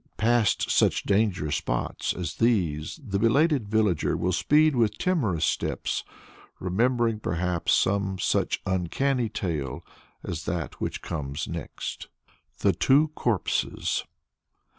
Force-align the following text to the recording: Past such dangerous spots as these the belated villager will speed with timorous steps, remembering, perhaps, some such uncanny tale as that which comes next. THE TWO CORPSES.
Past 0.17 0.71
such 0.71 1.03
dangerous 1.03 1.57
spots 1.57 2.11
as 2.15 2.37
these 2.37 2.99
the 3.05 3.19
belated 3.19 3.67
villager 3.69 4.17
will 4.17 4.31
speed 4.31 4.75
with 4.75 4.97
timorous 4.97 5.45
steps, 5.45 6.03
remembering, 6.59 7.19
perhaps, 7.19 7.73
some 7.73 8.17
such 8.17 8.63
uncanny 8.65 9.29
tale 9.29 9.85
as 10.23 10.45
that 10.45 10.81
which 10.81 11.03
comes 11.03 11.47
next. 11.47 12.07
THE 12.61 12.73
TWO 12.73 13.09
CORPSES. 13.09 14.05